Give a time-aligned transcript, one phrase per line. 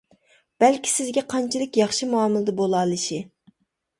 [0.63, 3.21] بەلكى سىزگە قانچىلىك ياخشى مۇئامىلىدە بولالىشى.